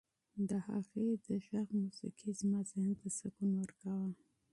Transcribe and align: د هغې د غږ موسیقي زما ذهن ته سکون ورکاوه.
د 0.49 0.51
هغې 0.67 1.07
د 1.25 1.27
غږ 1.47 1.67
موسیقي 1.83 2.29
زما 2.39 2.59
ذهن 2.69 2.87
ته 2.99 3.07
سکون 3.19 3.49
ورکاوه. 3.55 4.09